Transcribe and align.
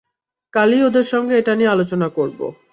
কালই 0.53 0.79
ওদের 0.83 1.05
সঙ্গে 1.05 1.33
এটা 1.37 1.53
নিয়ে 1.55 1.73
আলোচনা 1.75 2.07
করব। 2.09 2.39